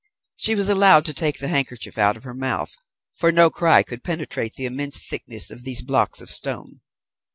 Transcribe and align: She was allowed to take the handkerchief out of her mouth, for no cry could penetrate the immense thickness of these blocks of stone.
She 0.35 0.55
was 0.55 0.67
allowed 0.67 1.05
to 1.05 1.13
take 1.13 1.37
the 1.37 1.47
handkerchief 1.47 1.95
out 1.95 2.17
of 2.17 2.23
her 2.23 2.33
mouth, 2.33 2.73
for 3.19 3.31
no 3.31 3.51
cry 3.51 3.83
could 3.83 4.03
penetrate 4.03 4.55
the 4.55 4.65
immense 4.65 4.97
thickness 4.99 5.51
of 5.51 5.61
these 5.61 5.83
blocks 5.83 6.21
of 6.21 6.29
stone. 6.31 6.81